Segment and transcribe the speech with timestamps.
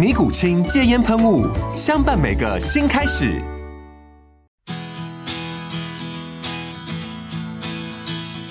[0.00, 1.46] 尼古清戒烟喷雾，
[1.76, 3.38] 相伴每个新开始。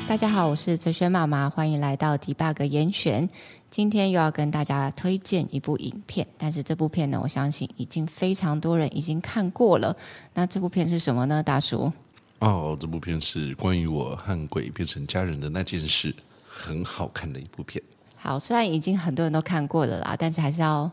[0.08, 3.28] 大家好，我是哲轩妈妈，欢迎来到 Debug 严选。
[3.72, 9.98] 今天又要跟大家推荐一部影片，但是这部片呢，我相信已经非常多人已经看过了。
[10.36, 11.42] 那这部片是什么呢？
[11.42, 11.92] 大叔？
[12.38, 16.16] 哦，这部片是关于我和鬼变成家人的那件事，
[16.48, 17.84] 很好看的一部片。
[18.16, 20.92] 好，虽然已经很多人都看过了啦，但是还是要。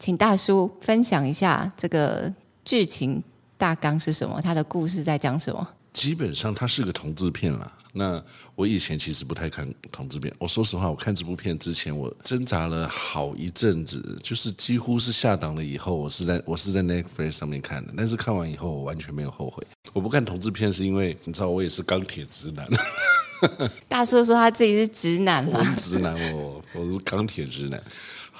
[0.00, 2.32] 请大叔分享一下这个
[2.64, 3.22] 剧情
[3.58, 4.40] 大纲是什么？
[4.40, 5.68] 他的故事在讲什么？
[5.92, 7.70] 基本上它是个同志片啦。
[7.92, 8.22] 那
[8.54, 10.32] 我以前其实不太看同志片。
[10.38, 17.92] 我说实话，我看这部片之前，我挣扎了好一阵子，就是几乎是下档了以后，我是在我是在 Netflix 上面看的。
[17.94, 19.62] 但是看完以后，我完全没有后悔。
[19.92, 22.66] 我不看同志片是因为你知道，我也是钢铁直男。
[23.88, 25.58] 大叔说他自己是直男吗？
[25.58, 27.82] 我是直男，哦我是钢铁直男。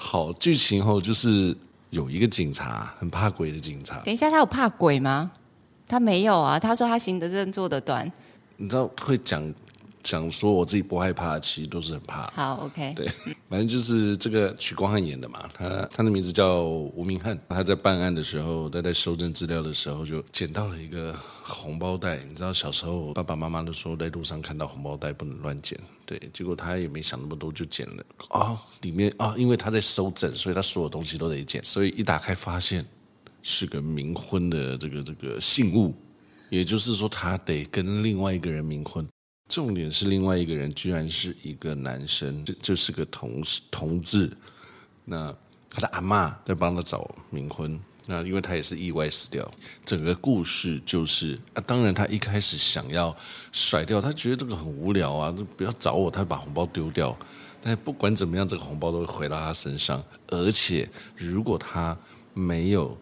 [0.03, 1.55] 好，剧情后就是
[1.91, 3.99] 有一个警察很怕鬼的警察。
[3.99, 5.31] 等一下，他有怕鬼吗？
[5.87, 6.59] 他没有啊。
[6.59, 8.11] 他说他行得正，坐得端。
[8.57, 9.53] 你知道会讲。
[10.03, 12.31] 讲说我自己不害怕，其实都是很怕。
[12.35, 12.93] 好，OK。
[12.95, 13.07] 对，
[13.49, 17.39] 反正就是这个许光汉演的嘛，他他的名字叫吴明翰。
[17.49, 22.19] 他在办案的时候，他在收证资料的时候，就捡到了一个红包袋。
[22.27, 26.19] 你知道小时候爸爸妈妈都说在路上看到红包袋不能乱捡，对。
[26.33, 28.03] 结果他也没想那么多，就捡了。
[28.29, 31.63] 啊、哦，里面啊、哦，因为他在收证，所以他所有东西都得捡。
[31.63, 32.85] 所以一打开发现
[33.43, 35.93] 是个冥婚的这个这个信物，
[36.49, 39.07] 也就是说他得跟另外一个人冥婚。
[39.51, 44.31] 重点是另外一个人居然是一个男生，这这是个同同志。
[45.03, 45.35] 那
[45.69, 49.51] 他的阿嬷在帮他找冥婚，那因为他也是意外死掉。
[49.83, 53.13] 整个故事就是啊，当然他一开始想要
[53.51, 57.13] 甩掉，他觉得这个很无聊啊，就不要找我，他把红包丢掉。
[57.61, 61.97] 但不管怎么样，这个红包都会回到他身上，而且如果他
[62.33, 62.97] 没有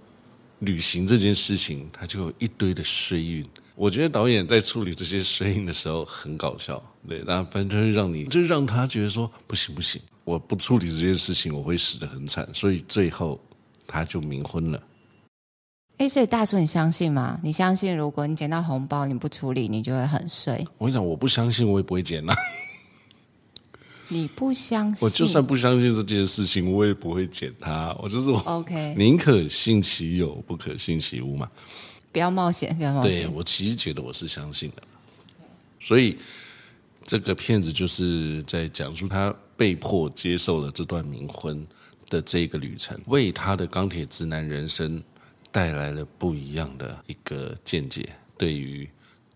[0.60, 3.48] 履行这件事情，他就有一堆的衰运。
[3.80, 13.40] 我觉得导演在处理这些声音的时候很搞笑，对，那反正就是让你，就让他觉得说不行不行，我不处理这件事情，我会死得很惨，所以最后
[13.88, 14.84] 他就冥婚了。
[15.96, 17.40] 哎，所以大叔，你相信吗？
[17.42, 20.62] 你相信如果你捡到红包你不处理，你就会很衰？
[20.78, 22.36] 我跟你讲，我不相信，我也不会捡啊。
[24.10, 25.06] 你不相信？
[25.06, 27.96] 我就算不相信这件事情，我也不会捡它。
[28.04, 31.50] 我就是我，OK，宁可信其有，不可信其无嘛。
[32.12, 33.12] 不要冒险，不要冒险。
[33.12, 34.84] 对，我其实觉得我是相信的，
[35.80, 36.18] 所以
[37.06, 41.66] 这个片子就是在讲述他被迫接受了这段冥婚
[42.10, 45.02] 的这个旅程，为他的钢铁直男人生
[45.52, 48.10] 带来了不一样的一个见解。
[48.38, 48.90] 对于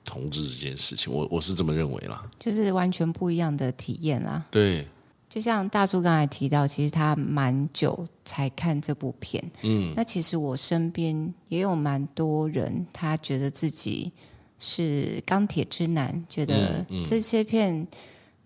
[0.05, 4.45] 同志这件事情，我我是这么认为啦，就是完全不一样的体验啦。
[4.49, 4.87] 对。
[5.33, 9.43] 就像大叔刚才提到，其实他蛮久才看这部片。
[9.63, 14.11] 嗯，那其实我身边也有蛮多人，他觉得自己
[14.59, 17.87] 是钢铁之男，觉得这些片、嗯嗯、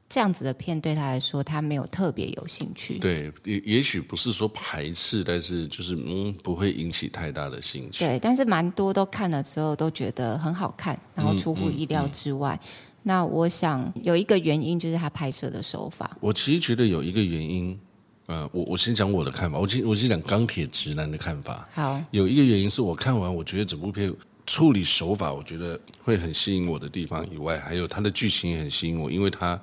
[0.07, 2.97] 这样子的片对他来说，他没有特别有兴趣。
[2.99, 8.05] 对，也也许不是说排斥，但是就是嗯，不会引起太大的兴趣。
[8.05, 12.57] 对，但是蛮多都看了之后都觉得很好看，然后出乎意料之外。
[13.07, 16.17] 那我想有一个原因就是他拍摄的手法。
[16.19, 17.79] 我其实觉得有一个原因，
[18.25, 21.65] 呃，我我先讲我的看法，我先我先讲钢铁直男的看法。
[21.71, 24.13] 好，有一个原因是我看完，我觉得整部片
[24.45, 29.57] 处理手法，我觉得会很吸引我的地方以外，还有它的剧情也很吸引我，因为它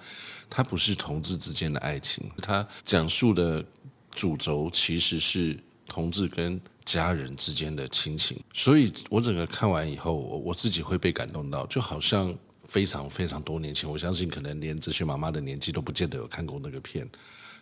[0.49, 3.62] 它不是同志之间的爱情，它讲述的
[4.11, 5.55] 主轴其实是
[5.87, 12.35] 同志跟家人之间的亲情，所以我整个看完以后，我我自己会被感动到，就好像。
[12.67, 17.09] 非常非常多年前，我相信可能连哲学妈妈的年纪都不见得有看过那个片，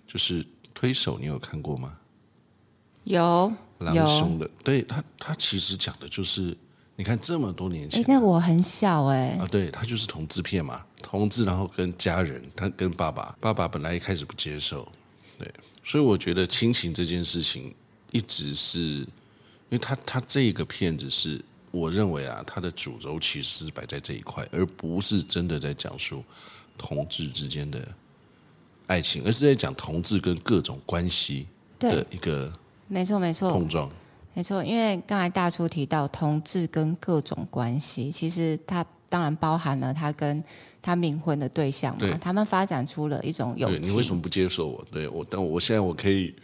[0.07, 1.95] 就是推手，你有看过吗？
[3.05, 6.57] 有，郎雄的，对他，他其实讲的就是
[6.95, 9.37] 你看这么多年前，哎，那我很小哎。
[9.41, 14.87] 啊，对，他就是同志片嘛，同志，然后跟家人，他跟爸爸，爸爸本来一开始不接受，
[15.37, 15.53] 对，
[15.83, 17.75] 所以我觉得亲情这件事情
[18.13, 19.07] 一直是，因
[19.71, 26.23] 为他他这个片子是，我认为啊，他的主轴其实是摆在这一块，而不是真的在讲述
[26.79, 27.81] 同志之间的
[28.87, 31.49] 爱情，而是在讲同志跟各种关系
[31.81, 32.53] 的一个，
[32.87, 33.91] 没错没错碰撞。
[34.35, 40.43] 没错，因为刚才大叔提到同志跟各种关系，其实他当然包含了他跟
[40.81, 43.93] 他冥婚的对象嘛，他们发展出了一种友情。
[43.93, 44.87] 你为什么不接受我？
[44.91, 46.35] 对我，但我现在我可以，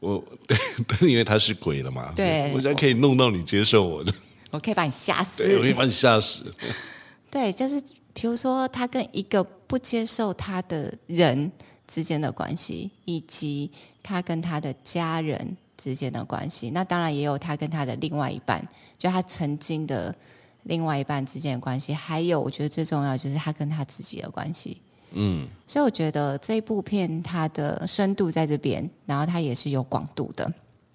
[0.00, 0.56] 我对，
[1.10, 4.12] 因为他是鬼了嘛，对，我现在可以弄到你接受我的，
[4.52, 6.54] 我可以把你吓死，对，我可以把你吓死。
[7.28, 7.82] 对，就是
[8.14, 11.50] 比如说他跟一个不接受他的人
[11.88, 13.68] 之间的关系，以及
[14.02, 15.56] 他跟他的家人。
[15.74, 18.64] 之间的关系，那当然也有他跟他的另外一半，
[18.96, 20.14] 就他曾经的
[20.62, 24.80] 另外一半之间的关系，还有我觉得最重要就是他跟他自己的关系。
[25.10, 30.48] 嗯，所以我觉得这一部片它的深度在这边，然后它也是有广度的。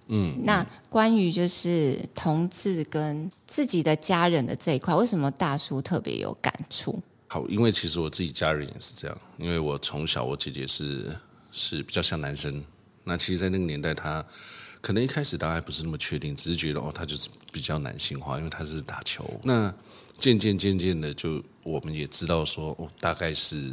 [0.08, 7.02] 嗯，那关于就是同志跟自己的家人的这一块，为什么大叔特别有感触？
[7.28, 11.16] 好，因为其实我自己家人也是这样，因为我从小我姐姐是
[11.52, 12.64] 是比较像男生，
[13.04, 14.26] 那其实，在那个年代她。
[14.80, 19.28] 可能一开始大家还不是那么确定，只是觉得哦，她就是比较男性化，因为她是打球。
[19.44, 19.74] 那
[20.20, 23.72] 渐渐渐渐的，就我们也知道说，哦，大概是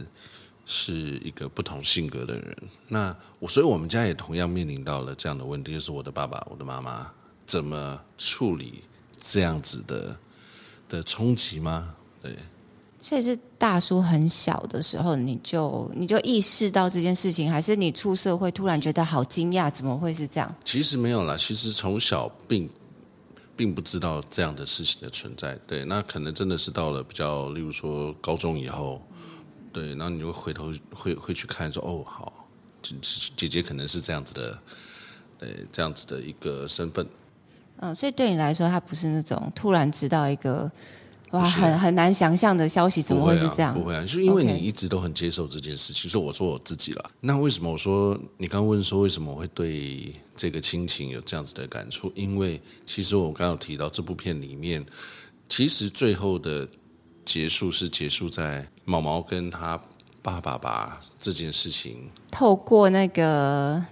[0.66, 0.94] 是
[1.24, 2.56] 一个不同性格的人。
[2.88, 7.10] 那我，所以我们家也同样面临到了这样的问题，就是我的爸爸、我的妈妈
[7.46, 8.82] 怎么处理
[9.20, 10.16] 这样子的
[10.88, 11.94] 的冲击吗？
[12.22, 12.34] 对。
[13.00, 19.70] 所以是大叔很小的时候，你就你就意识到这件事情，还是你出社会突然觉得好惊讶？
[19.70, 20.54] 怎么会是这样？
[20.64, 22.66] 其实没有啦，其实从小并
[23.54, 25.54] 并不知道这样的事情的存在。
[25.66, 29.06] 对，那可能真的是到了比较，例如说高中以后，
[29.74, 32.48] 对，然后你就会回头会会去看说，哦，好，
[33.36, 34.58] 姐姐可能是这样子的，
[35.40, 37.06] 呃，这样子的一个身份。
[37.80, 40.70] 嗯，所以对你来说，他不是那种突然知道一个。
[41.30, 43.74] 哇，很很难想象的消息，怎么会是这样？
[43.74, 46.08] 不会啊，就是因为你一直都很接受这件事情。
[46.08, 47.10] 所以我说我自己了。
[47.18, 52.12] 那为什么我说你刚问说为什么我会对这个亲情有这样子的感触？
[52.14, 54.86] 因为其实我刚刚有提到这部片里面，
[55.48, 56.68] 其实最后的
[57.24, 59.80] 结束是结束在毛毛跟他
[60.22, 63.84] 爸爸把这件事情透过那个。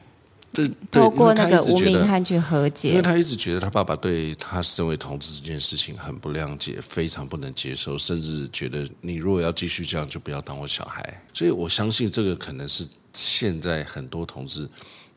[0.55, 11.23] 对，透过那个吴明翰去和解，因为他一直觉得他爸爸对他身为同志这件事情很不谅解，非常不能接受，甚至觉得你如果要继续这样，就不要当我小孩。
[11.32, 14.69] 所以我相信这个可能是现在很多同志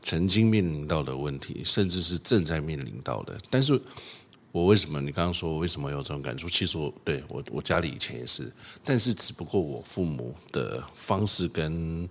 [0.02, 3.38] 曾经面临到的问题，甚至是正在面临到的。
[3.50, 3.78] 但是
[4.56, 5.02] 我为什么？
[5.02, 6.48] 你刚刚说我为什么有这种感触？
[6.48, 8.50] 其实我对我我家里以前也是，
[8.86, 12.08] 但是只不过我父母的方式跟。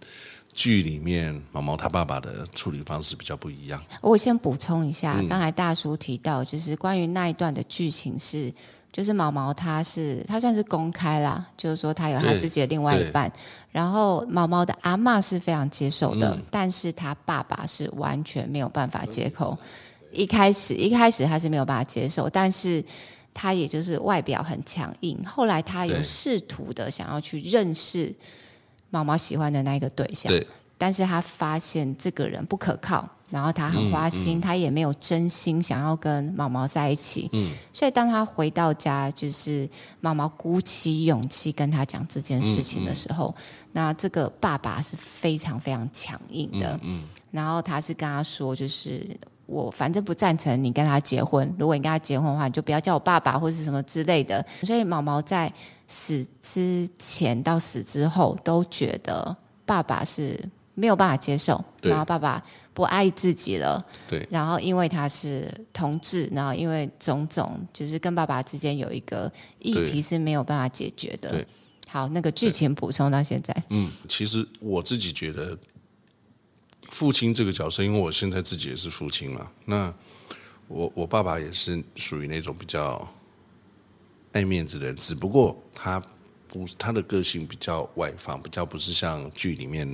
[0.57, 3.83] 剧里面毛毛他爸爸的处理方式比较不一样。
[4.01, 8.55] 我先补充一下，刚才大叔提到，就是关于那一段的剧情是，
[8.93, 13.33] 就是毛毛他是他算是公开啦，就是说他有他自己的另外一半，
[13.73, 19.59] 然后毛毛的阿嬷是非常接受的，嗯、但是他爸爸是完全没有办法接受。
[20.15, 22.83] 一开始一开始他是没有办法接受，但是
[23.33, 28.15] 他也就是外表很强硬，后来他有试图的想要去认识。
[28.91, 30.47] 毛毛喜欢的那一个对象，对，
[30.79, 39.69] 但是他发现这个人不可靠，然后他很花心，嗯嗯、他也没有真心想要跟毛毛在一起，嗯，所以当他回到家，就是
[40.01, 43.35] 毛毛鼓起勇气跟他讲这件事情的时候，
[43.73, 47.09] 那这个爸爸是非常非常强硬的，嗯，嗯。
[47.33, 49.05] 然后他是跟他说，就是
[49.47, 55.53] 我反正不赞成你跟他结婚，如果你跟他结婚的话，你就不要叫我爸爸或是什么之类的，所以毛毛在。
[55.87, 59.37] 死之前到死之后，都觉得
[59.67, 63.85] 爸爸是没有办法接受，然后爸爸不爱自己了。
[64.09, 71.31] 对，然后因为他是同志，然后因为种种，就是跟爸爸之间有一个议题是没有办法解决的。
[71.33, 71.47] 对，
[71.87, 73.55] 好，那个剧情补充到现在。
[73.69, 75.55] 嗯，其实我自己觉得，
[76.91, 79.93] 父亲这个角色，因为我现在自己也是父亲嘛，那
[80.69, 83.09] 我我爸爸也是属于那种比较。
[84.35, 86.03] 爱面子的人，只不过他
[86.49, 89.89] 不，他的个性比较外放，比较不是像剧里面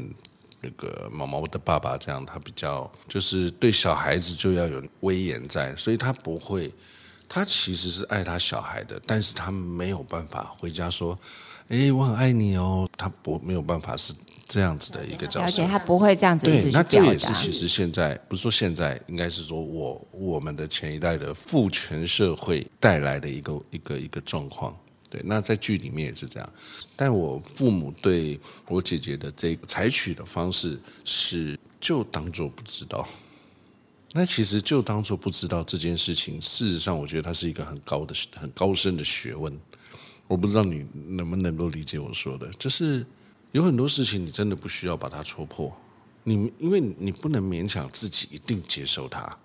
[0.62, 6.72] 那个毛毛的爸爸这样，他比较就是对小孩子就要有威严在，所以他不会，
[7.28, 11.18] 他其实是爱他小孩的，但是他没有办法回家说，
[11.68, 14.14] 哎，我很爱你哦，他不没有办法是
[14.50, 16.88] 这样子的一个角色，而且他不会这样子一直去表达。
[16.90, 24.76] 对，那这也是其实现在不是说现在，应该是说我我们的前一代的父权社会带来的一个一个一个状况。
[25.08, 26.52] 对，那在剧里面也是这样。
[26.96, 33.08] 但我父母对我姐姐的这个采取的方式是，就当做不知道。
[34.12, 39.56] 那其实就当做不知道这件事情，事实上我觉得它是一个很高的、很高深的学问。
[40.26, 43.06] 我不知道你能不能够理解我说的，就是
[43.52, 45.72] 有很多事情你真的不需要把它戳破，
[46.24, 49.36] 你因为你不能勉强自己一定接受它。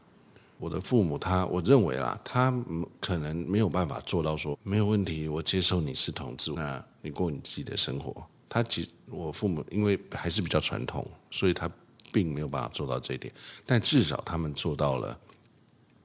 [0.57, 2.53] 我的父母他，我认为啦，他
[3.01, 8.25] 可能没有办法做到说没有问题，我接受你是同志，那你过你自己的生活。
[8.47, 11.69] 他其我父母因为还是比较传统，所以他
[12.13, 13.33] 并没有办法做到这一点，
[13.65, 15.19] 但至少他们做到了。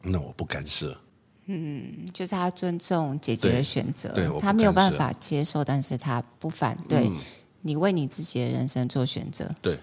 [0.02, 0.99] 那我不干涉。
[1.47, 7.16] 嗯，就是他尊重姐姐的选择，对，他没有办法接受，但是他不反对、嗯、
[7.62, 9.55] 你为你自己的人生做选择。
[9.61, 9.79] 对，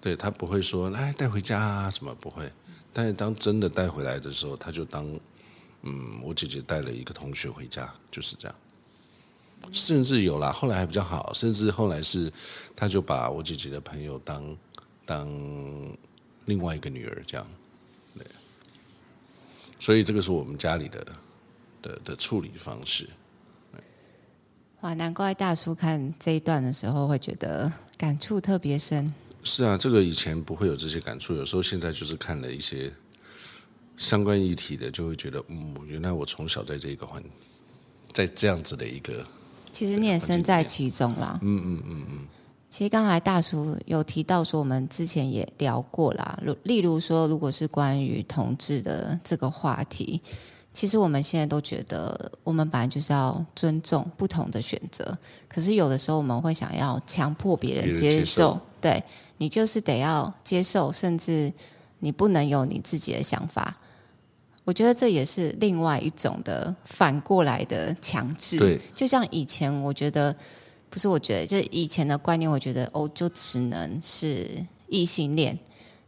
[0.00, 2.50] 对他不会说来带回家啊什么不会，
[2.92, 5.06] 但是当真的带回来的时候，他就当
[5.82, 8.54] 嗯，我姐姐带了一个同学回家，就是这样。
[9.72, 12.32] 甚至有啦，后来还比较好，甚至后来是
[12.74, 14.56] 他就把我姐姐的朋友当
[15.06, 15.28] 当
[16.46, 17.46] 另外一个女儿这样。
[18.18, 18.26] 对
[19.78, 21.06] 所以这个是我们家里的
[21.80, 23.08] 的的处理方式。
[24.82, 29.12] 哇，难怪大叔看这一段的时候会觉得感触特别深。
[29.44, 32.92] 是啊，这个以前不会有这些感触，有时候现在就是看了一些
[33.96, 37.22] 相关议题的，就会觉得，嗯，原来我从小在这个环，
[38.12, 39.24] 在这样子的一个，
[39.70, 41.38] 其实你也身在其中啦。
[41.42, 42.18] 嗯嗯嗯嗯。
[42.68, 46.36] 其实刚才大叔有提到说，我们之前也聊过啦。
[46.44, 50.20] 如例如说，如果是关于同志的这个话题，
[50.72, 55.16] 其实我们现在都觉得，我们本来就是要尊重不同的选择。
[55.48, 59.02] 可是有的时候，我们会想要强迫别人接受，对，
[59.38, 61.52] 你就是得要接受，甚至
[61.98, 63.76] 你不能有你自己的想法。
[64.64, 68.58] 我觉得这也是另外一种的反过来的强制。
[68.58, 70.34] 对，就像以前，我觉得。
[70.88, 74.46] 不是，我觉得就是以前的观念，我觉得哦，就只能是
[74.88, 75.58] 异性恋，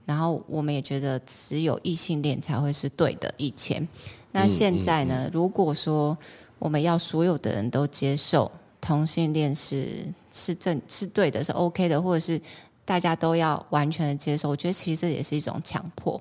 [0.05, 3.33] 然后我们也觉得只有异性恋才会是对的。
[3.39, 3.89] 以前，
[4.35, 5.31] 那现在呢？
[5.33, 6.19] 如果说
[6.59, 8.51] 我们要所有的人都接受
[8.81, 12.41] 同性恋是是正是对的，是 OK 的，或者是
[12.85, 16.21] 大家都要完全的接受，我觉得其实这也是一种强迫。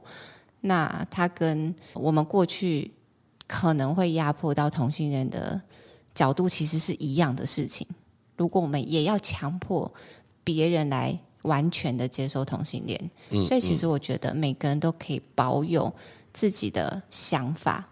[0.62, 2.92] 那它跟我们过去
[3.48, 5.60] 可能会压迫到同性恋的
[6.14, 7.88] 角度，其实是一样的事情。
[8.38, 9.92] 如果我们也要强迫
[10.44, 15.92] 别人来完全的接受同性恋，嗯，所以其实我觉得每个人都可以保有
[16.32, 17.88] 自己的想法，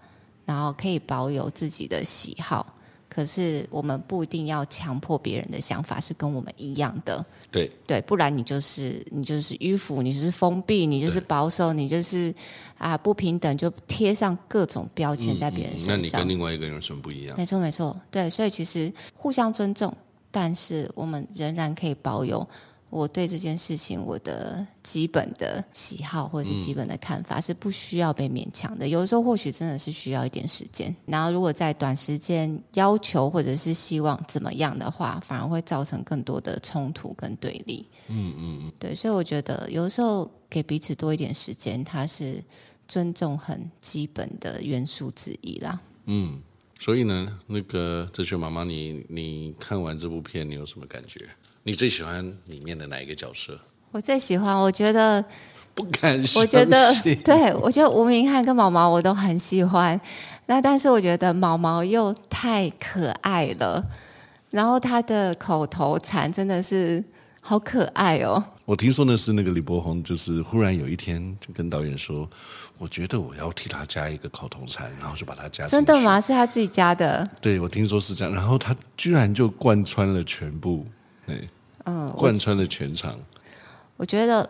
[0.52, 2.76] 然后可以保有自己的喜好。
[3.08, 12.34] 可是我们不一定要强迫别人的想法是跟我们一样的，对对，不然你就是你就是迂腐，你就是封闭，你就是保守，你就是
[12.78, 15.98] 啊不平等，就贴上各种标签在别人身上。
[15.98, 17.36] 嗯嗯，那你跟另外一个人有什么不一样？
[17.38, 19.94] 没错没错，对，所以其实互相尊重。
[20.34, 22.48] 但是我们仍然可以保有
[22.92, 28.88] 我对这件事情我的基本的喜好或者是基本的看法，是不需要被勉强的。
[28.88, 30.94] 有的时候或许真的是需要一点时间。
[31.06, 37.88] 然后如果在短时间要求或者是希望怎么样的话，反而会造成更多的冲突跟对立。
[38.10, 38.94] 嗯嗯嗯，对。
[38.94, 42.44] 所以我觉得有的时候给彼此多一点时间，它是
[42.90, 45.80] 尊重很基本的元素之一啦。
[46.06, 46.44] 嗯。
[46.78, 51.30] 所以呢，那个哲学妈妈，你你看完这部片，你有什么感觉？
[51.64, 53.60] 你最喜欢里面的哪一个角色？
[53.92, 55.24] 我最喜欢，我觉得
[55.76, 56.42] 不敢相信。
[56.42, 60.00] 我觉得， 对，我觉得吴明翰跟毛毛我都很喜欢。
[60.48, 63.84] 那但是我觉得毛毛又太可爱了，
[64.50, 67.04] 然后他的口头禅真的是
[67.42, 68.44] 好可爱哦。
[68.66, 72.28] 我听说的是那个李柏宏，就是忽然有一天就跟导演说
[72.80, 76.20] ：“我觉得我要替他加一个口头禅，然后就把他加进去。”真的吗？
[76.20, 77.26] 是他自己加的？
[77.42, 78.34] 对，我听说是这样。
[78.34, 80.86] 然后他居然就贯穿了全部，
[81.32, 81.50] 对，
[81.86, 83.18] 嗯，贯穿了全场。
[83.98, 84.50] 我觉得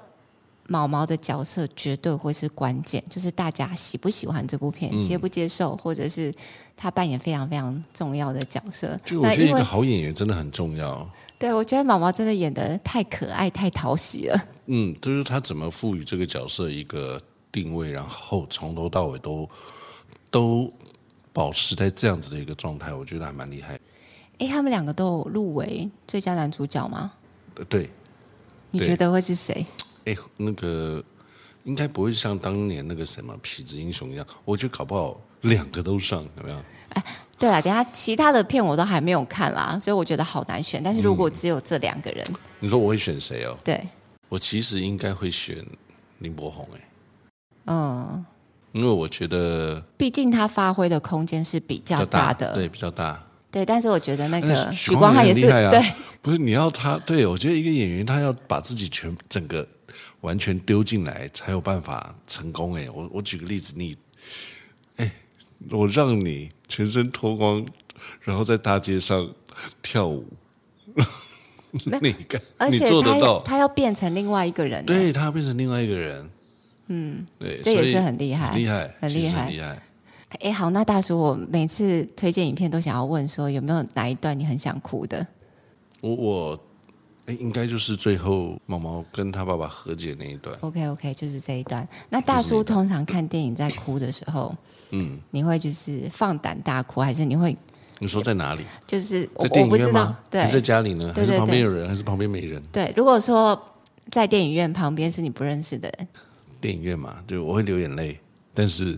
[0.68, 6.34] 毛毛的角色绝对会是关键，就是大家喜不喜欢这部片，嗯、接不接受，或者是
[6.76, 9.00] 他扮演非常非常重要的角色。
[9.04, 11.10] 就我觉得一个好演员真的很重要。
[11.38, 14.48] 对，我觉得毛毛真的演的太可爱、太讨喜了。
[14.68, 17.20] 嗯，就是他怎么赋予这个角色一个
[17.52, 19.50] 定位，然后从头到尾都
[20.30, 20.72] 都
[21.34, 23.78] 保持在这样子的一个状态，我觉得还蛮厉害。
[24.42, 27.12] 哎，他们两个都有入围最佳男主角吗？
[27.70, 27.90] 对。
[28.72, 29.66] 你觉得会是谁？
[30.06, 31.04] 哎，那个
[31.66, 36.58] 应该不会像当年那个什么痞子英雄一样，我觉得搞不好两个都上，有没有？
[36.90, 37.04] 哎，
[37.38, 40.82] 对了，等下其他的片我都还没有看啦，所以我觉得好难选。
[40.82, 43.56] 但是如果只有这两个人，嗯、你说我会选谁哦？
[43.64, 43.86] 对，
[44.30, 45.64] 我其实应该会选
[46.20, 46.90] 林柏宏哎。
[47.66, 48.26] 嗯，
[48.72, 53.22] 因为我觉得，毕竟他发挥的空间是比较大的，大对，比较大。
[53.52, 55.84] 对，但是我觉得那个许光汉也是、啊、对，
[56.22, 59.68] 不是你要他，对我觉得一个演员他要把自己全整个
[60.22, 62.76] 完全丢进来才有办法成功。
[62.76, 63.98] 哎，我我举个例子，你，
[64.96, 65.12] 哎，
[65.70, 67.66] 我让你全身脱光，
[68.22, 69.30] 然后在大街上
[69.82, 70.26] 跳舞，
[71.72, 71.92] 你
[72.30, 76.30] 干，而且他你做得到，他要变成另外一个人，对他要变成另外一个人，
[76.88, 79.84] 嗯，对，这也是很厉害，厉害，很厉害，很厉害。
[80.40, 85.26] 哎，好，那大叔，我每次推荐影片都想要问说，有没有哪一段你很想哭的？
[86.00, 86.60] 我我，
[87.26, 90.58] 哎，应该就是最后毛毛跟他爸爸和解那一段。
[90.62, 91.88] OK OK，就是这一段。
[92.10, 94.56] 那大叔通常看电影在哭的时候，
[94.92, 97.56] 嗯，你会就是放胆大哭，还是你会？
[98.00, 98.64] 你说在哪里？
[98.88, 100.18] 就是在电影院吗？
[100.30, 101.14] 对，你在家里呢？
[101.14, 101.88] 还是旁边有人？
[101.88, 102.64] 还是旁边没人？
[102.72, 103.62] 对，如果说
[104.10, 106.08] 在电影院旁边是你不认识的人，
[106.60, 108.18] 电影院嘛，就我会流眼泪，
[108.54, 108.98] 但是。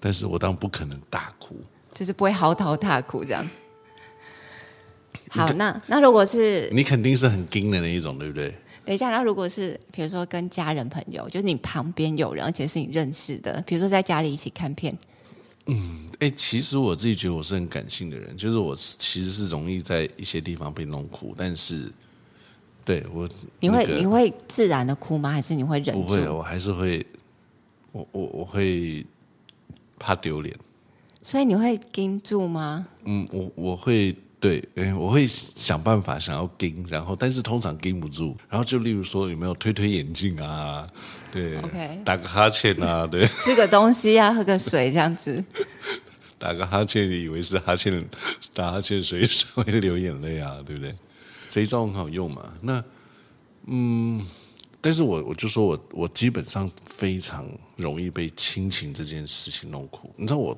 [0.00, 1.56] 但是我当然不可能大哭，
[1.92, 3.48] 就是不会嚎啕大哭这样。
[5.30, 8.54] 好，那那如果是你肯定是很惊的那一种，对不对？
[8.84, 14.96] 等一下，那如果是比如说跟家人朋友，就是你旁边有人，而且是你认识的，比如说在家里一起看片。
[15.66, 21.92] 嗯，哎，其实我自己觉得我是很感性的人，就是我其实是容易在一些地方被弄哭，但是
[22.84, 23.28] 对我，
[23.60, 25.30] 你会、那个、你会自然的哭吗？
[25.32, 26.02] 还是你会忍住？
[26.02, 27.04] 不会，我还是会，
[27.92, 29.04] 我我我会。
[29.98, 30.56] 怕丢脸，
[31.22, 32.86] 所以你会盯住吗？
[33.04, 34.62] 嗯，我我会对，
[34.96, 40.86] 我会想办法想要盯，然后但是通常盯不住，然后就例如说有没有推推眼镜啊，
[41.32, 45.44] 对，OK，打个哈欠啊， 对，吃个东西啊，喝个水这样子，
[46.38, 48.02] 打个哈欠，你以为是哈欠，
[48.54, 50.94] 打哈欠水 会流眼泪啊，对不对？
[51.48, 52.52] 这一招很好用嘛。
[52.60, 52.84] 那
[53.66, 54.24] 嗯。
[54.80, 60.12] 但是我我就说我我基本上非常容易被亲情这件事情弄哭。
[60.16, 60.56] 你知道我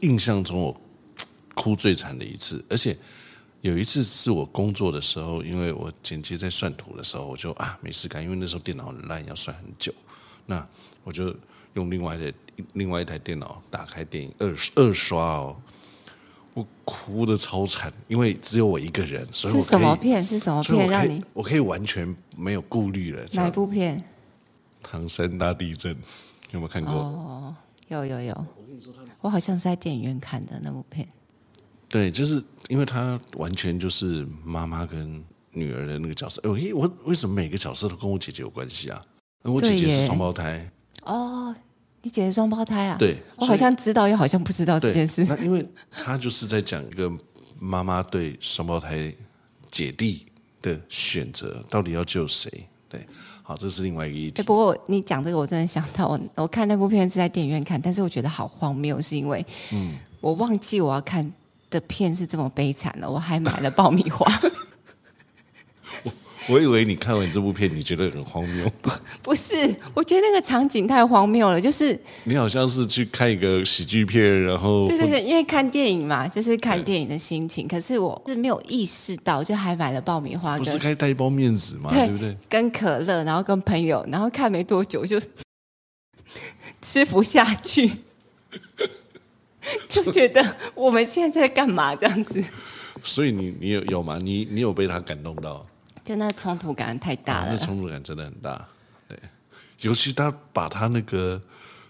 [0.00, 0.80] 印象中我
[1.54, 2.96] 哭最惨的一次，而且
[3.60, 9.92] 有一次是我工作的时候，因为我剪辑在算图的时候，我就啊没事干，因为那时候电脑很烂，要算很久，
[10.46, 10.66] 那
[11.04, 11.34] 我就
[11.74, 12.32] 用另外的
[12.72, 15.56] 另外一台电脑打开电影二二刷哦。
[16.54, 20.24] 我哭的超惨，因为只有我一个人，所以我是什么片？
[20.24, 21.22] 是什么片让你？
[21.32, 23.24] 我可以完全没有顾虑了。
[23.34, 24.02] 哪一部片？
[24.82, 25.96] 唐山大地震，
[26.50, 26.94] 有没有看过？
[26.94, 27.54] 哦，
[27.88, 28.46] 有有有。
[29.20, 31.06] 我好像是在电影院看的那部片。
[31.88, 36.40] 对，就是因为他完全就是妈妈跟女儿的那个角色。
[36.44, 39.00] 哎，我为什么每个角色都跟我姐姐有关系啊？
[39.42, 40.66] 我姐姐是双胞胎。
[41.04, 41.54] 哦。
[42.02, 42.96] 你姐是双胞胎啊？
[42.98, 45.24] 对，我好像知道，又好像不知道这件事。
[45.24, 47.10] 那因为他就是在讲一个
[47.58, 49.12] 妈妈对双胞胎
[49.70, 50.26] 姐弟
[50.62, 52.50] 的选择，到底要救谁？
[52.88, 53.06] 对，
[53.42, 54.42] 好，这是另外一个议题。
[54.42, 61.30] 不过你讲这个，我真的想到我，我看那部片是在电影院看，但是我觉得好荒谬，是因为嗯，我忘记我要看
[61.68, 64.26] 的片是这么悲惨了，我还买了爆米花。
[66.50, 68.68] 我以为你看完这部片，你觉得很荒谬。
[68.82, 68.90] 不，
[69.22, 69.54] 不是，
[69.94, 71.60] 我觉得那个场景太荒谬了。
[71.60, 77.68] 就是你好像是去看一个喜剧片，然后对对对，因为看电影嘛，就是看电影的心情。
[77.68, 81.90] 可是我是没有意识到，就还买了爆米花，不是该带一包面纸吗？
[81.92, 82.36] 对，对不对？
[82.48, 85.20] 跟可乐，然后跟朋友，然后看没多久就
[86.82, 87.90] 吃不下去，
[89.88, 92.42] 就觉得我们现在在干嘛这样子？
[93.02, 94.18] 所以你你有有吗？
[94.20, 95.66] 你你有被他感动到？
[96.10, 98.66] 就那冲突感太大了，啊，那冲突感真的很大。
[99.06, 99.16] 对，
[99.82, 101.40] 尤其他把他那个，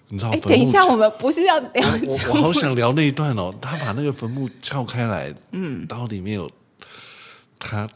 [0.08, 3.54] 你知道，等一下，我们不是要聊我，我好想聊那一段哦。
[3.62, 6.50] 他把那个坟墓撬开来，嗯，然后里面有
[7.58, 7.88] 他，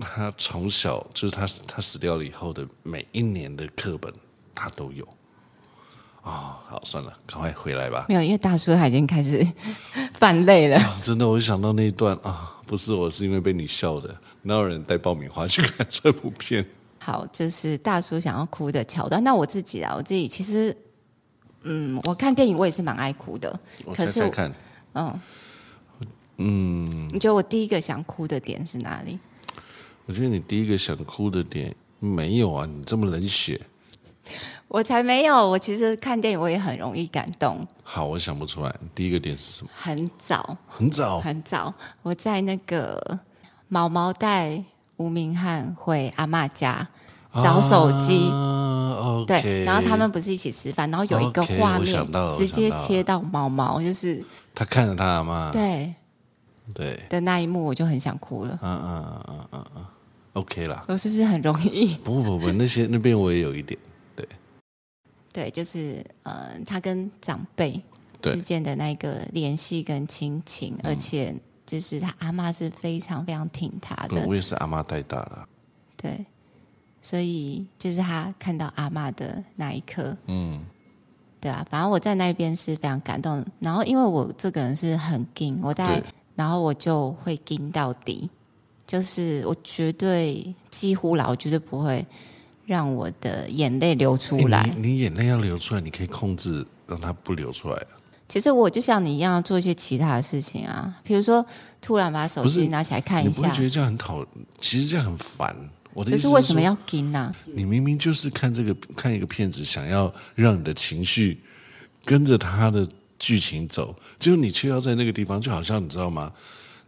[0.00, 4.12] 他从小就是他他死掉了以后的每一年的课本，
[4.56, 5.04] 他都有。
[6.22, 8.06] 啊、哦，好，算了，赶快回来吧。
[8.08, 9.46] 没有，因为大叔他已经开始
[10.14, 10.98] 犯累了，啊。
[11.00, 14.12] 真的，我就想到那一段啊，不是我，是因为被你笑的。
[14.42, 16.64] 哪有人带爆米花去看这部片？
[16.98, 19.22] 好，就是大叔想要哭的桥段。
[19.24, 20.76] 那我自己啊，我自己其实，
[21.62, 23.58] 嗯，我看电影我也是蛮爱哭的。
[23.84, 24.52] 我猜猜看，
[24.94, 25.20] 嗯
[26.38, 29.18] 嗯，你觉得我第一个想哭的点是哪里？
[30.06, 33.60] 我觉得你第一个想哭的点没有啊，你这么冷血。
[34.68, 37.66] 我才没有，我其实看电影我也很容易感动。
[37.82, 39.70] 好，我想不出来，第一个点是什么？
[39.74, 43.18] 很早，很早，很早，我在那个。
[43.72, 44.62] 毛毛带
[44.98, 46.86] 吴明翰回阿妈家
[47.32, 48.28] 找手机，
[49.26, 52.06] 对，然后他们不是一起吃饭，然后有一个画面
[52.36, 54.22] 直接切到毛毛，就是
[54.54, 55.94] 他看着他阿妈，对。
[56.74, 57.02] 对。
[57.08, 58.58] 的那一幕，我就很想哭了。
[58.60, 59.86] 嗯嗯嗯嗯嗯
[60.34, 61.96] ，OK 啦，我是不是很容易？
[62.04, 63.80] 不不不，那些那边我也有一点，
[64.14, 64.28] 对。
[65.32, 67.82] 对，就是呃，他跟长辈
[68.20, 74.26] 之间的那个联系跟亲情，而且就是他阿妈是非常非常挺他的。
[74.26, 75.48] 我也是阿妈带大的。
[75.96, 76.26] 对，
[77.00, 80.64] 所以就是他看到阿妈的那一刻，嗯，
[81.40, 83.44] 对啊，反正我在那边是非常感动。
[83.60, 86.02] 然后因为我这个人是很硬，我在，
[86.34, 88.28] 然后我就会硬到底，
[88.86, 92.04] 就是我绝对几乎啦，我绝对不会
[92.66, 94.68] 让我的眼泪流出来。
[94.76, 98.01] 你，你眼泪要流出来，你可以控制让它不流出来啊。
[98.32, 101.44] 其实我就像你一样做一些其他的事情啊，比如说
[101.82, 104.24] 突然把手机拿起来看一下，你不会觉得这样很讨，
[104.58, 105.54] 其实这样很烦。
[105.92, 107.30] 我的意思是，可是为什么要跟呢？
[107.44, 111.42] 你明明就是看这个看一个片子，想要让你的情绪
[112.06, 116.32] 跟着他的剧情走，结果你却要在那个地方，就好像你知道吗？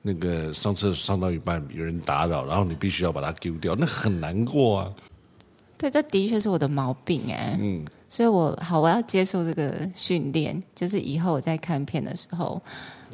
[0.01, 4.91] 那个上厕所上到一半有人打扰，然后你必须要把它丢掉，那很难过啊。
[5.77, 7.59] 对，这的确是我的毛病哎。
[7.61, 7.85] 嗯。
[8.15, 12.63] 所以我好，我要接受这个训练，就是以后我在看片的时候，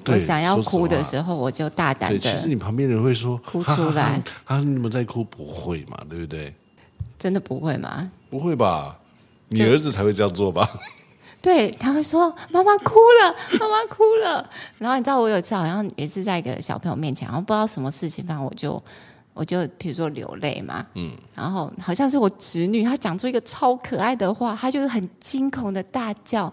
[0.04, 2.18] 我想要哭的时候，我就大胆的。
[2.18, 5.96] 其实你旁边人会说哭出来，他你们在哭不会嘛？
[6.10, 6.52] 对不对？
[7.18, 8.12] 真的不会吗？
[8.28, 8.98] 不会吧？
[9.48, 10.68] 你儿子才会这样做吧？
[11.40, 14.50] 对，他会说妈妈哭了，妈妈哭了。
[14.76, 18.82] 然后你知道我有一次好像也是在一个小朋友面前，然后不知道什么事情，反正我就。
[19.40, 26.52] 我就比如说流泪嘛，嗯，然后好像是我侄女，她讲出一个超可爱的话，她就是很惊恐的大叫，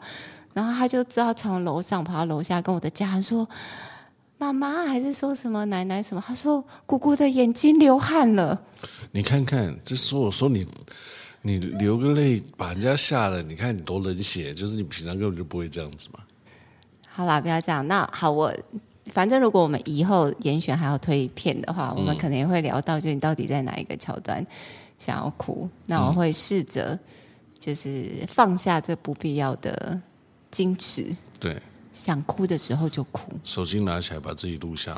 [0.53, 3.45] 然后她就知道从楼上跑到楼下跟我的家人说
[4.39, 8.63] ：“妈妈还是说什么奶奶什么？”她说：“姑姑的眼睛流汗了。”
[9.11, 10.65] 你看看，这说我说你
[11.41, 16.21] 你流个泪把人家吓了，你看你多冷血，就是你平常根本就不会这样子嘛。
[17.09, 17.85] 好啦，不要这样。
[17.85, 18.53] 那好，我。
[19.11, 24.45] 反正如果我们以后严选还要推片的话，我们可能也会聊到，就你到底在哪一个桥段
[24.99, 25.69] 想要哭？
[25.85, 26.97] 那我会试着
[27.59, 30.01] 就是放下这不必要的
[30.51, 31.15] 矜持。
[31.39, 33.31] 对，想哭的时候就哭。
[33.43, 34.93] 手机拿起来，把自己录下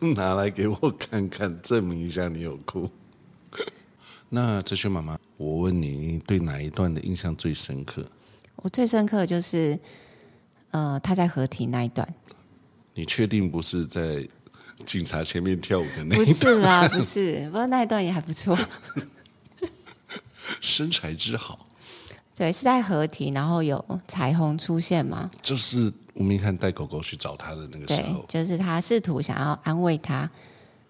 [0.00, 2.88] 来， 拿来给我看看，证明一下你有哭。
[4.28, 8.04] 那哲学妈妈，我问你，你对哪一段的印象最深刻？
[8.56, 9.78] 我最深刻的就是。
[10.70, 12.06] 呃，他在合体那一段，
[12.94, 14.26] 你确定不是在
[14.86, 16.26] 警察前面跳舞的那一段？
[16.26, 18.58] 不是啦， 不是，不过那一段也还不错，
[20.60, 21.58] 身材之好。
[22.36, 25.30] 对，是在合体，然后有彩虹出现嘛？
[25.42, 30.30] 就是吴明翰带狗狗去找他的那个时候，就是他试图想要安慰他，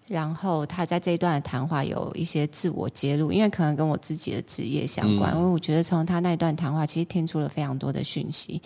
[0.07, 8.61] 然后他在这一段的谈话有一些自我揭露，因为可能跟我自己的职业相关，嗯、因为我觉得从他那一段谈话其实听出了非常多的讯息。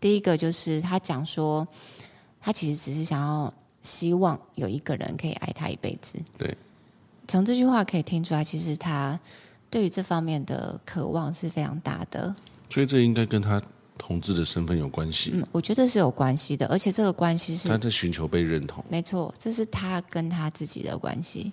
[0.00, 1.66] 第一个就是他讲说，
[2.40, 6.18] 他其实只是想要希望有一个人可以爱他一辈子。
[6.38, 6.56] 对，
[7.28, 9.20] 从这句话可以听出来，其实他
[9.68, 12.34] 对于这方面的渴望是非常大的。
[12.70, 13.60] 所以这应该跟他
[13.98, 15.32] 同志的身份有关系。
[15.34, 18.82] 嗯，我觉得是有关系的，而且这个关系是他在寻求被认同。
[18.88, 21.52] 没错，这是他跟他自己的关系。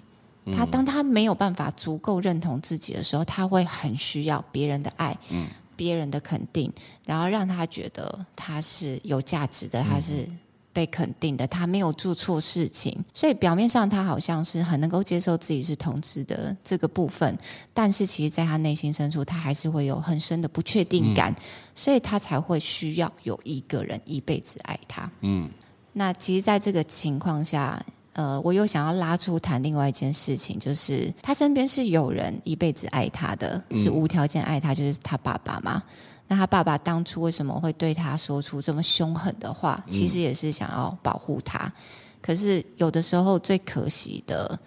[0.53, 5.17] 他当他没有办法足够认同自己的时候，他会很需要别人的爱。
[5.29, 5.47] 嗯。
[5.77, 6.69] 别人的肯定，
[7.05, 10.27] 然后让他觉得他是有价值的，他是
[10.73, 13.01] 被肯定的，他没有做错事情。
[13.13, 17.37] 所以表面上他好像是很能够接受自己是同志的这个部分，
[17.73, 21.33] 但是其实在他内心深处，他还是会有很深的不确定感，
[21.73, 25.09] 所以他才会需要有一个人一辈子爱他。
[25.21, 25.49] 嗯，
[25.93, 27.81] 那其实，在这个情况下。
[28.17, 35.83] 呃，我又想要拉出谈另外一件事情，就是他身边是有人一辈子爱他的，是无条件爱他，就是他爸爸嘛。
[36.27, 39.85] 那他爸爸当初为什么会对他说出这么凶狠的话？
[39.91, 41.71] 其实也是想要保护他。
[42.19, 44.59] 可是有的时候最可惜的，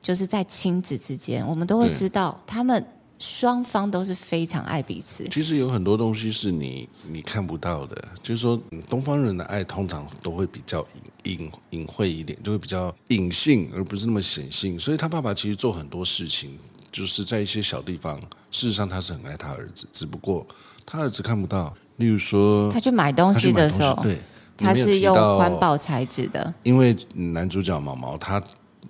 [0.00, 2.86] 就是在亲子之间，我们都会知道他们。
[3.22, 5.24] 双方都是非常爱彼此。
[5.28, 10.84] 其实有很多东西是你你看不到的，就是说东方人的爱通常都会比较
[11.22, 14.76] 隐隐隐晦一点，就会比较隐性，而不是那么显性。
[14.76, 16.58] 所以他爸爸其实做很多事情，
[16.90, 18.18] 就是在一些小地方，
[18.50, 20.44] 事实上他是很爱他儿子，只不过
[20.84, 21.72] 他儿子看不到。
[21.98, 24.18] 例如说，他去买东西的时候，对，
[24.58, 26.52] 他是用环保材质的。
[26.64, 28.42] 因为男主角毛毛他。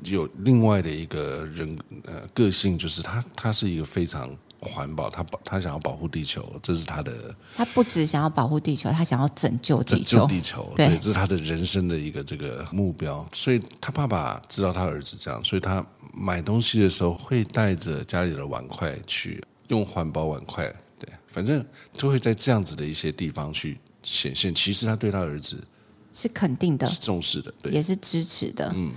[0.04, 7.34] 有另外的一个人呃个性，就是他他是一个非常环保，他保他想要保护地球，这是他的。
[7.54, 10.18] 他不只想要保护地球，他想要拯救地球。
[10.18, 13.26] 拯救地球，对，对，这是他的人生的一个这个目标。
[13.32, 19.42] 所以他爸爸知道他儿子这样，所以他买东西的时候会带着家里的碗筷去。
[19.68, 24.54] 用环保碗筷，对，反正就会在这样子的一些地方去显现。
[24.54, 25.64] 其实他对他儿子
[26.12, 28.92] 是肯定的，是重视的，对，也是支持的，嗯，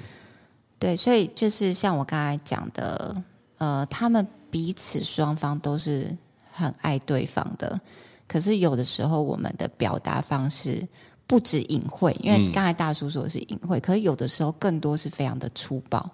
[0.77, 3.15] 对，所以就是像我刚才讲的，
[3.57, 6.15] 呃，他们彼此双方都是
[6.51, 7.79] 很爱对方的，
[8.27, 10.87] 可是有的时候我们的表达方式
[11.27, 16.09] 不止隐晦，因为刚才大叔说的是隐晦，嗯，可是有的时候更多是非常的粗暴。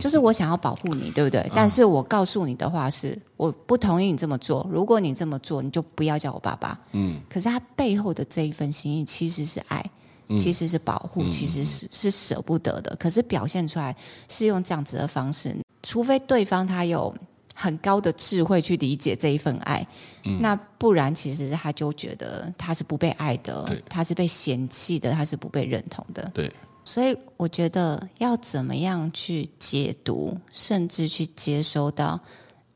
[0.00, 1.40] 就是我想要保护你，对不对？
[1.40, 4.64] 嗯、但是我告诉你的话是，我不同意你这么做。
[4.70, 6.78] 如果你这么做，你就不要叫我爸爸。
[6.92, 7.20] 嗯。
[7.28, 9.90] 可是他背后的这一份心意其实是爱，嗯、
[10.38, 12.94] 其实是保护，其实是是舍不得的。
[12.96, 13.94] 可是表现出来
[14.28, 17.14] 是用这样子的方式，除非对方他有
[17.54, 19.86] 很高的智慧去理解这一份爱，
[20.24, 26.30] 嗯、那不然其实他就觉得他是不被爱的，他是被嫌弃的，他是不被认同的。
[26.34, 26.52] 对。
[26.84, 32.18] 所以我觉得要怎么样去解读，甚至去接收到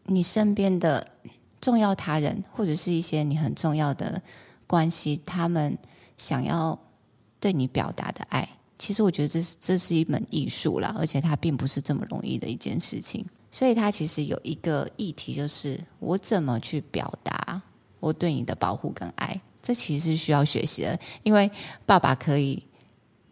[0.04, 1.04] 你身边的
[1.60, 4.22] 重要他人，或者是一些你很重要的
[4.64, 5.76] 关系，他们
[6.16, 6.78] 想要
[7.40, 13.24] 对你表达的爱，其实我觉得这是这是一门艺术啦，而且它并不是这么容易的一件事情。
[13.50, 17.60] 所以它其实有一个议题，就是我怎么去表达
[18.00, 21.50] 我对你的保护跟爱，这其实是需要学习的，因为
[21.84, 22.62] 爸爸可以。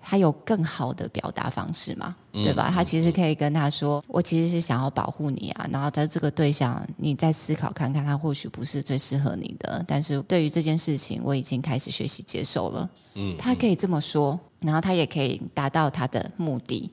[0.06, 2.14] 他有更好的表达方式嘛？
[2.32, 2.70] 对吧？
[2.70, 9.82] 他其实可以跟他说：“我其实是想要保护你啊。”然后他这个对象，你再思考看看，他或许不是最适合你的。
[9.88, 12.90] 但是对于这件事情，我已经开始学习接受了。
[13.14, 16.90] 嗯，他可以这么说，然后他也可以达到他的目的。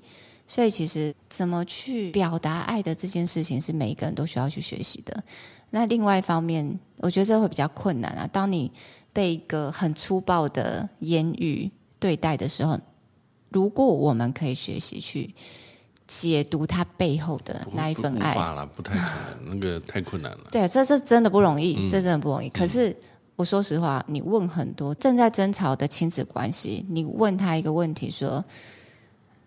[0.47, 5.21] 所以，其实怎么去表达爱的这件事情，是每一个人都需要去学习的。
[5.69, 8.26] 那另外一方面，我觉得这会比较困难啊。
[8.32, 8.71] 当你
[9.12, 11.69] 被一个很粗暴的言语
[12.00, 12.80] 对待的时候。
[13.52, 15.36] 如果我们可以学习去
[16.08, 19.12] 解读他背后的那一份爱，无法了，不太可
[19.44, 20.40] 能， 那个太困难了。
[20.52, 22.48] 对，这是真的不容易，这真的不容易。
[22.48, 22.96] 嗯、可是
[23.36, 28.44] 我说实话，你问很多正在争吵的亲子关系，你问他一个问题，说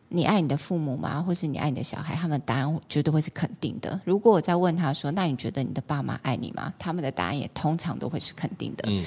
[0.08, 1.22] 你爱你的父母吗？
[1.22, 2.14] 或是你爱你的小孩？
[2.14, 4.00] 他们答案绝对会是肯定的。
[4.04, 6.72] 如果我再问他说，那你觉得你的爸妈爱你吗？
[6.78, 8.84] 他们的答案也通常都会是肯定的。
[8.88, 9.02] 嗯，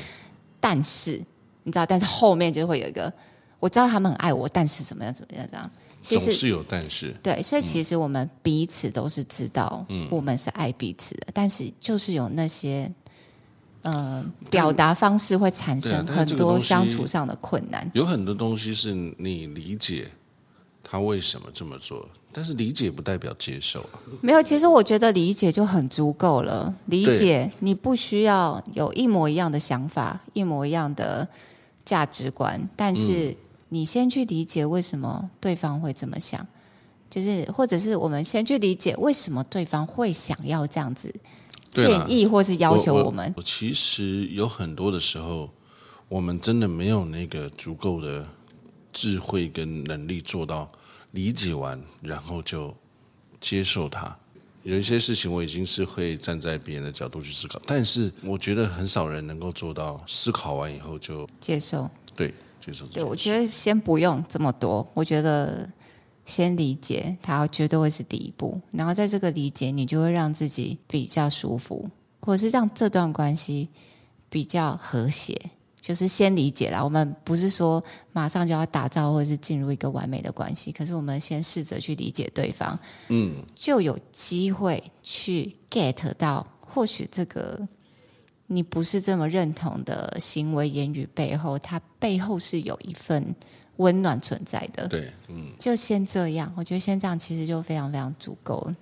[0.59, 1.23] 但是
[1.63, 3.13] 你知道，但是后面就会有一个。
[3.59, 7.11] 我知道他们很爱我，但是怎么样怎么样这样，其实总是有但是。
[7.23, 12.91] 对，所以其实我们彼此都是知道，我们是爱彼此的，嗯、但是就是有那些，
[13.81, 17.89] 呃，表达方式会产生很多相处上的困难。
[17.95, 20.07] 有很多东西是你理解
[20.83, 23.97] 他为什么这么做，但是理解不代表接受啊。
[24.21, 26.71] 没有，其实我觉得理解就很足够了。
[26.85, 31.27] 理解你不需要有一模一样的想法，一模一样的
[31.83, 33.35] 价值观，但是。
[33.69, 36.47] 嗯你先去理解为什么对方会这么想，
[37.09, 41.13] 就是或者是我们先去理解为什么对方会想要这样子
[41.69, 43.33] 建议或是要求我们。
[43.35, 45.49] 我，其实有很多的时候，
[46.07, 48.25] 我们真的没有那个足够的
[48.93, 50.71] 智慧跟能力做到
[51.11, 52.73] 理解完，然后就
[53.41, 54.17] 接受它。
[54.63, 61.89] 有一些事情我已经是会站在别人的角度去思考，但是我觉得很少人能够做到思考完以后就接受。
[62.15, 62.33] 对。
[62.91, 64.85] 对，我觉得先不用这么多。
[64.93, 65.69] 我觉得
[66.25, 68.59] 先理解，它绝对会是第一步。
[68.71, 73.69] 然后在这个理解，你就会让自己比较舒服，或者是让这段关系
[74.29, 75.39] 比较和谐。
[75.79, 76.83] 就是先理解啦。
[76.83, 82.77] 我们不是说马上就要打造或者是进入一个完美的关系，可是我们先试着去理解对方，
[83.07, 87.67] 嗯，就有机会去 get 到，或许这个。
[88.47, 93.35] 你不是这么认同的行为言语背后，它背后是有一份
[93.75, 94.87] 温暖存在的。
[94.87, 98.75] 对，嗯，就先这样，我觉得先这样其实就非常非常足够了。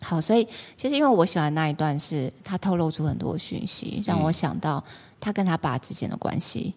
[0.00, 4.82] 好，所以其实因为我喜欢那一段是他透露出很多讯息，让我想到
[5.20, 6.74] 他跟他爸之间的关系，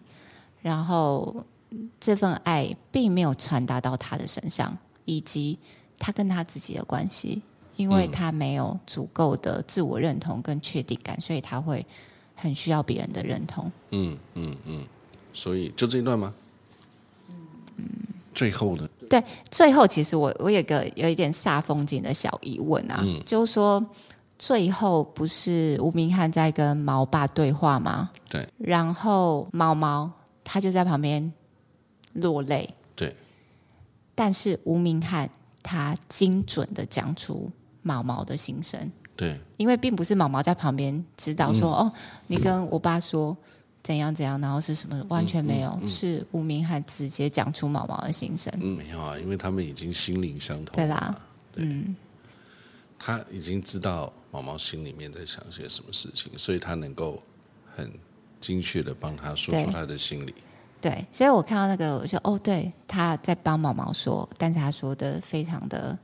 [0.60, 1.42] 然后
[1.98, 5.58] 这份爱并没有传达到他的身上，以及
[5.98, 7.40] 他跟他自己的关系。
[7.76, 11.84] 因为他没有足够的自我认同跟确定感，所以他会
[12.34, 13.70] 很需要别人的认同。
[13.90, 14.84] 嗯嗯嗯，
[15.32, 16.32] 所以就这一段吗？
[17.76, 17.84] 嗯，
[18.34, 23.84] 最后的对，最后其实我我有个有一点煞风景的小疑问啊，嗯、就是说
[24.38, 28.10] 最后不是吴明翰在跟毛爸对话吗？
[28.30, 30.10] 对，然后毛毛
[30.42, 31.32] 他就在旁边
[32.14, 32.72] 落泪。
[32.96, 33.14] 对，
[34.14, 35.28] 但是吴明翰
[35.62, 37.50] 他精准的讲出。
[37.84, 41.92] 毛毛的心声，对，因为并不是毛毛在旁边指导说，嗯、哦，
[42.26, 43.36] 你跟我爸说
[43.84, 48.52] 怎样怎样，然后是什么，完全没有，嗯嗯嗯、是吴明翰直接讲出毛毛的心声。
[48.60, 50.74] 嗯，没有啊，因为他们已经心灵相通。
[50.74, 51.14] 对啦，
[51.52, 51.94] 对嗯，
[52.98, 57.22] 他已经知道毛毛心里面在想些什么事情，所以他能够
[57.76, 57.92] 很
[58.40, 60.34] 精确的帮他说出他的心里。
[60.80, 65.98] 对，所以我看到那个，我说哦，对，他在帮毛毛说，但是他说的非常的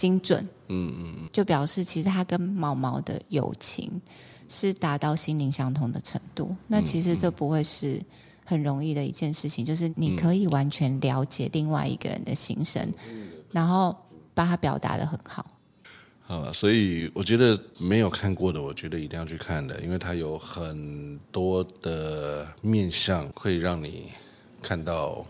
[0.00, 0.42] 精准。
[0.68, 4.00] 嗯嗯嗯，就表示其实他跟毛毛的友情
[4.48, 6.56] 是达到心灵相通的程度。
[6.68, 8.00] 那其实这不会是
[8.44, 12.92] 很容易的一件事情，就是你可以完全了解另外一个人的心声，
[13.52, 13.94] 然后
[14.32, 15.44] 把他表达的很好。
[16.28, 24.12] 啊，所以我觉得没有看过的，我觉得一定要去看的，因为它有很多的面相，会让你
[24.62, 25.26] 看到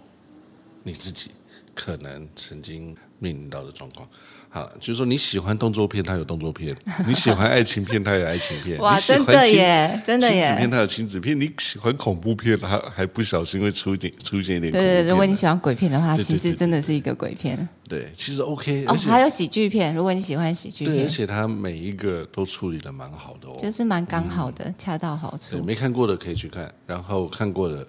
[0.83, 1.31] 你自己
[1.75, 4.07] 可能曾经面临到的状况。
[4.53, 6.75] 好，就是说你喜欢动作片，它有动作片；
[7.07, 8.77] 你喜欢爱情片，它有爱情片。
[8.81, 10.43] 哇，真的耶，真的耶！
[10.43, 14.73] 亲子片它有亲子片，你喜欢恐怖片，它还不小心会出点出现一点。
[14.73, 17.69] 对对，如果你喜欢鬼片的话，其实真的是一个鬼片。
[17.89, 18.85] 对，其实 OK。
[18.89, 25.63] 哦，还有喜剧片，如果你喜欢喜剧片，对，而且它每一个都处理的蛮好的哦，就是蛮刚好的，恰到好处。
[25.63, 27.87] 没看过的可以去看，然后看过的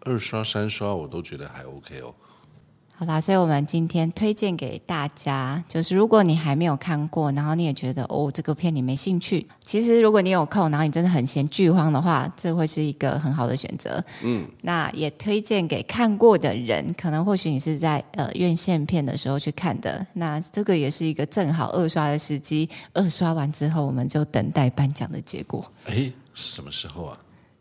[0.00, 2.14] 二刷三刷，我都觉得还 OK 哦。
[3.00, 14.04] 好啦，所以我们今天推荐给大家，就是如果你还没有看过，然后你也觉得哦这个片你没兴趣，其实如果你有空，然后你真的很嫌剧荒的话，这会是一个很好的选择。
[14.22, 22.68] 嗯，那也推荐给看过的人，可能或许你是在呃院线片的时候去看的，那这个也是一个正好二刷的时机。
[22.92, 25.64] 二刷完之后，我们就等待颁奖的结果。
[25.86, 27.18] 哎，什么时候啊？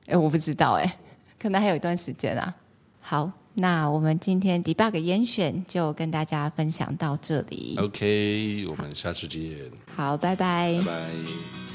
[0.07, 0.97] 哎，我不知道哎，
[1.41, 2.53] 可能还有一段时间啊。
[2.99, 3.31] 好。
[3.59, 7.75] 那我们今天 Debug 严选就跟大家分享到这里。
[7.77, 9.41] OK，我们下次见。
[9.95, 10.79] 好，拜拜。
[10.79, 11.68] 拜拜。